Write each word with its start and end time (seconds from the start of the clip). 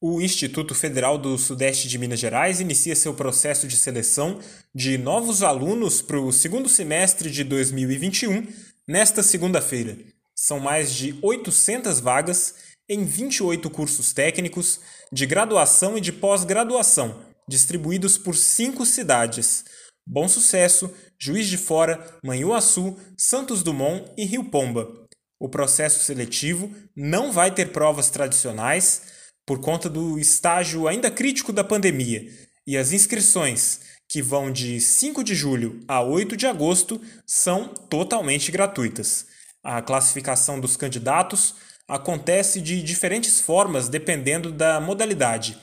O 0.00 0.20
Instituto 0.20 0.76
Federal 0.76 1.18
do 1.18 1.36
Sudeste 1.36 1.88
de 1.88 1.98
Minas 1.98 2.20
Gerais 2.20 2.60
inicia 2.60 2.94
seu 2.94 3.12
processo 3.14 3.66
de 3.66 3.76
seleção 3.76 4.38
de 4.72 4.96
novos 4.96 5.42
alunos 5.42 6.00
para 6.00 6.20
o 6.20 6.32
segundo 6.32 6.68
semestre 6.68 7.28
de 7.32 7.42
2021 7.42 8.46
nesta 8.86 9.24
segunda-feira. 9.24 9.98
São 10.36 10.60
mais 10.60 10.94
de 10.94 11.18
800 11.20 11.98
vagas 11.98 12.54
em 12.88 13.04
28 13.04 13.68
cursos 13.70 14.12
técnicos 14.12 14.78
de 15.12 15.26
graduação 15.26 15.98
e 15.98 16.00
de 16.00 16.12
pós-graduação, 16.12 17.20
distribuídos 17.48 18.16
por 18.16 18.36
cinco 18.36 18.86
cidades: 18.86 19.64
Bom 20.06 20.28
Sucesso, 20.28 20.94
Juiz 21.18 21.48
de 21.48 21.58
Fora, 21.58 22.20
Manhuaçu, 22.22 22.96
Santos 23.16 23.64
Dumont 23.64 24.08
e 24.16 24.24
Rio 24.24 24.44
Pomba. 24.44 25.08
O 25.40 25.48
processo 25.48 26.04
seletivo 26.04 26.70
não 26.94 27.32
vai 27.32 27.52
ter 27.52 27.72
provas 27.72 28.10
tradicionais 28.10 29.18
por 29.48 29.60
conta 29.60 29.88
do 29.88 30.18
estágio 30.18 30.86
ainda 30.86 31.10
crítico 31.10 31.54
da 31.54 31.64
pandemia, 31.64 32.30
e 32.66 32.76
as 32.76 32.92
inscrições, 32.92 33.80
que 34.06 34.20
vão 34.20 34.52
de 34.52 34.78
5 34.78 35.24
de 35.24 35.34
julho 35.34 35.80
a 35.88 36.02
8 36.02 36.36
de 36.36 36.46
agosto, 36.46 37.00
são 37.26 37.68
totalmente 37.68 38.52
gratuitas. 38.52 39.24
A 39.64 39.80
classificação 39.80 40.60
dos 40.60 40.76
candidatos 40.76 41.54
acontece 41.88 42.60
de 42.60 42.82
diferentes 42.82 43.40
formas 43.40 43.88
dependendo 43.88 44.52
da 44.52 44.78
modalidade. 44.82 45.56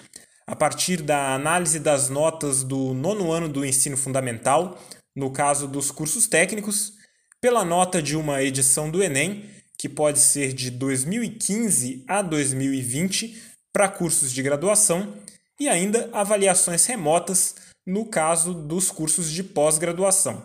A 0.47 0.55
partir 0.55 1.03
da 1.03 1.35
análise 1.35 1.79
das 1.79 2.09
notas 2.09 2.63
do 2.63 2.91
nono 2.91 3.31
ano 3.31 3.47
do 3.47 3.63
ensino 3.63 3.95
fundamental, 3.95 4.81
no 5.15 5.29
caso 5.29 5.67
dos 5.67 5.91
cursos 5.91 6.25
técnicos, 6.25 6.93
pela 7.39 7.63
nota 7.63 8.01
de 8.01 8.17
uma 8.17 8.41
edição 8.41 8.89
do 8.89 9.03
Enem, 9.03 9.47
que 9.77 9.87
pode 9.87 10.17
ser 10.17 10.53
de 10.53 10.71
2015 10.71 12.03
a 12.07 12.23
2020, 12.23 13.54
para 13.75 13.89
cursos 13.89 14.31
de 14.31 14.41
graduação 14.41 15.13
e 15.59 15.67
ainda 15.67 16.09
avaliações 16.13 16.85
remotas 16.85 17.55
no 17.85 18.05
caso 18.05 18.53
dos 18.53 18.89
cursos 18.89 19.29
de 19.29 19.43
pós-graduação. 19.43 20.41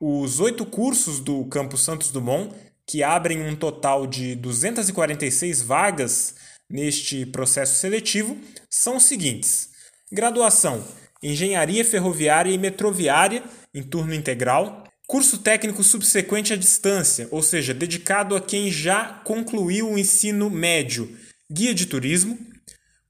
Os 0.00 0.40
oito 0.40 0.64
cursos 0.64 1.20
do 1.20 1.44
Campus 1.44 1.82
Santos 1.82 2.10
Dumont, 2.10 2.54
que 2.86 3.02
abrem 3.02 3.42
um 3.42 3.54
total 3.54 4.06
de 4.06 4.34
246 4.34 5.60
vagas 5.60 6.36
neste 6.70 7.26
processo 7.26 7.74
seletivo, 7.78 8.38
são 8.70 8.96
os 8.96 9.02
seguintes: 9.02 9.68
graduação 10.10 10.82
Engenharia 11.22 11.84
Ferroviária 11.84 12.50
e 12.50 12.56
Metroviária 12.56 13.42
em 13.74 13.82
turno 13.82 14.14
integral, 14.14 14.84
curso 15.06 15.38
técnico 15.38 15.82
subsequente 15.82 16.54
à 16.54 16.56
distância, 16.56 17.28
ou 17.30 17.42
seja, 17.42 17.74
dedicado 17.74 18.34
a 18.34 18.40
quem 18.40 18.70
já 18.70 19.20
concluiu 19.24 19.90
o 19.90 19.98
ensino 19.98 20.48
médio, 20.48 21.14
guia 21.50 21.74
de 21.74 21.84
turismo, 21.84 22.38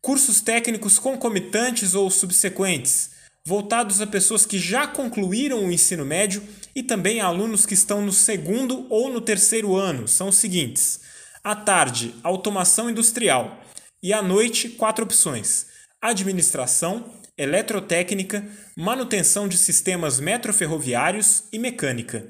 cursos 0.02 0.40
técnicos 0.40 0.98
concomitantes 0.98 1.94
ou 1.94 2.10
subsequentes, 2.10 3.10
voltados 3.44 4.00
a 4.00 4.06
pessoas 4.06 4.44
que 4.44 4.58
já 4.58 4.86
concluíram 4.86 5.64
o 5.64 5.72
ensino 5.72 6.04
médio 6.04 6.42
e 6.74 6.82
também 6.82 7.20
a 7.20 7.26
alunos 7.26 7.66
que 7.66 7.74
estão 7.74 8.02
no 8.02 8.12
segundo 8.12 8.86
ou 8.90 9.10
no 9.10 9.20
terceiro 9.20 9.74
ano, 9.74 10.06
são 10.06 10.28
os 10.28 10.36
seguintes: 10.36 11.00
à 11.42 11.56
tarde, 11.56 12.14
automação 12.22 12.90
industrial, 12.90 13.62
e 14.02 14.12
à 14.12 14.22
noite, 14.22 14.68
quatro 14.68 15.04
opções: 15.04 15.66
administração, 16.00 17.12
eletrotécnica, 17.36 18.46
manutenção 18.76 19.48
de 19.48 19.56
sistemas 19.56 20.20
metroferroviários 20.20 21.44
e 21.52 21.58
mecânica. 21.58 22.26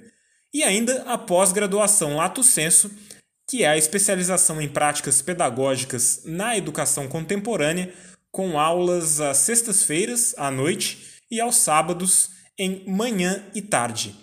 E 0.53 0.63
ainda 0.63 1.03
a 1.03 1.19
pós-graduação 1.19 2.17
lato 2.17 2.43
senso 2.43 2.91
que 3.49 3.65
é 3.65 3.69
a 3.69 3.79
especialização 3.79 4.61
em 4.61 4.69
práticas 4.69 5.23
pedagógicas 5.23 6.21
na 6.27 6.55
educação 6.55 7.09
contemporânea, 7.09 7.93
com 8.31 8.61
aulas 8.61 9.21
às 9.21 9.39
sextas-feiras 9.39 10.35
à 10.37 10.51
noite 10.51 11.17
e 11.31 11.41
aos 11.41 11.57
sábados 11.57 12.31
em 12.59 12.85
manhã 12.87 13.43
e 13.55 13.63
tarde. 13.63 14.15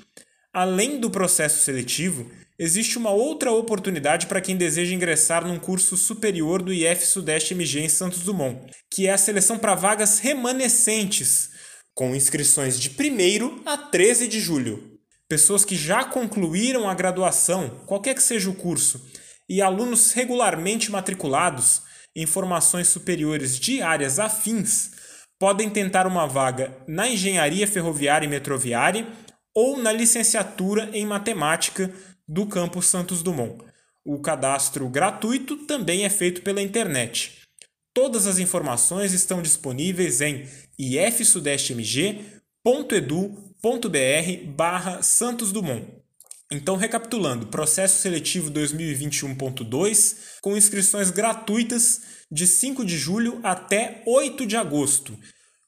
Além 0.54 1.00
do 1.00 1.10
processo 1.10 1.64
seletivo, 1.64 2.30
existe 2.58 3.00
uma 3.00 3.10
outra 3.10 3.52
oportunidade 3.52 4.28
para 4.28 4.40
quem 4.40 4.56
deseja 4.56 4.94
ingressar 4.94 5.46
num 5.46 5.58
curso 5.58 5.98
superior 5.98 6.62
do 6.62 6.72
IF 6.72 7.06
Sudeste 7.06 7.56
MG 7.56 7.80
em 7.80 7.90
Santos 7.90 8.20
Dumont, 8.20 8.72
que 8.92 9.08
é 9.08 9.12
a 9.12 9.18
seleção 9.18 9.58
para 9.58 9.74
vagas 9.74 10.20
remanescentes, 10.20 11.50
com 11.96 12.16
inscrições 12.16 12.80
de 12.80 12.90
1 12.90 13.64
a 13.66 13.76
13 13.76 14.28
de 14.28 14.40
julho 14.40 14.95
pessoas 15.28 15.66
que 15.66 15.76
já 15.76 16.04
concluíram 16.04 16.90
a 16.90 16.94
graduação, 16.94 17.82
qualquer 17.86 18.16
que 18.16 18.24
seja 18.24 18.50
o 18.50 18.56
curso, 18.56 19.06
e 19.48 19.62
alunos 19.62 20.12
regularmente 20.14 20.92
matriculados 20.92 21.84
em 22.16 22.26
formações 22.26 22.88
superiores 22.88 23.60
de 23.60 23.82
áreas 23.82 24.20
afins 24.20 24.92
podem 25.38 25.70
tentar 25.70 26.08
uma 26.08 26.26
vaga 26.26 26.76
na 26.88 27.10
engenharia 27.10 27.68
ferroviária 27.68 28.26
e 28.26 28.30
metroviária 28.30 29.08
ou 29.54 29.78
na 29.78 29.92
licenciatura 29.92 30.90
em 30.94 31.06
matemática 31.06 31.92
do 32.28 32.46
campus 32.46 32.88
Santos 32.88 33.22
Dumont. 33.22 33.64
O 34.04 34.20
cadastro 34.20 34.88
gratuito 34.88 35.58
também 35.66 36.06
é 36.06 36.10
feito 36.10 36.42
pela 36.42 36.62
internet. 36.62 37.42
Todas 37.94 38.28
as 38.28 38.40
informações 38.40 39.14
estão 39.14 39.42
disponíveis 39.42 40.22
em 40.22 40.48
ifsudestemg.edu 40.78 42.36
br 42.66 44.48
barra 44.56 45.04
Santos 45.04 45.52
Dumont. 45.52 45.86
Então, 46.52 46.76
recapitulando, 46.76 47.46
processo 47.48 48.02
seletivo 48.02 48.50
2021.2 48.50 50.16
com 50.42 50.58
inscrições 50.58 51.12
gratuitas 51.12 52.02
de 52.32 52.48
5 52.48 52.84
de 52.84 52.98
julho 52.98 53.40
até 53.44 54.02
8 54.08 54.48
de 54.48 54.58
agosto. 54.58 55.16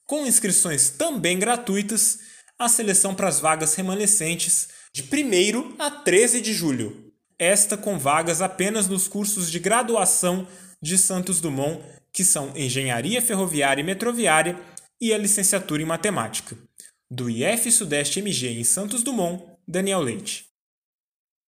Com 0.07 0.25
inscrições 0.25 0.89
também 0.89 1.37
gratuitas, 1.37 2.17
a 2.57 2.67
seleção 2.67 3.13
para 3.13 3.27
as 3.27 3.39
vagas 3.39 3.75
remanescentes 3.75 4.69
de 4.91 5.03
1 5.03 5.75
a 5.77 5.91
13 5.91 6.41
de 6.41 6.53
julho. 6.53 7.11
Esta 7.37 7.77
com 7.77 7.99
vagas 7.99 8.41
apenas 8.41 8.87
nos 8.87 9.07
cursos 9.07 9.51
de 9.51 9.59
graduação 9.59 10.47
de 10.81 10.97
Santos 10.97 11.39
Dumont, 11.39 11.79
que 12.11 12.23
são 12.23 12.51
Engenharia 12.55 13.21
Ferroviária 13.21 13.81
e 13.81 13.85
Metroviária 13.85 14.59
e 14.99 15.13
a 15.13 15.17
licenciatura 15.17 15.83
em 15.83 15.85
Matemática. 15.85 16.57
Do 17.09 17.29
IF 17.29 17.71
Sudeste 17.71 18.19
MG 18.19 18.47
em 18.47 18.65
Santos 18.65 19.01
Dumont, 19.01 19.41
Daniel 19.65 20.01
Leite. 20.01 20.46